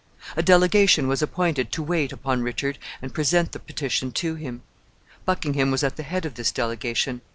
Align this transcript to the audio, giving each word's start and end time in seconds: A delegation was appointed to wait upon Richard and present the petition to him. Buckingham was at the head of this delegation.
A 0.35 0.41
delegation 0.41 1.07
was 1.07 1.21
appointed 1.21 1.71
to 1.73 1.83
wait 1.83 2.11
upon 2.11 2.41
Richard 2.41 2.79
and 3.03 3.13
present 3.13 3.51
the 3.51 3.59
petition 3.59 4.11
to 4.13 4.33
him. 4.33 4.63
Buckingham 5.25 5.69
was 5.69 5.83
at 5.83 5.95
the 5.95 6.01
head 6.01 6.25
of 6.25 6.33
this 6.33 6.51
delegation. 6.51 7.21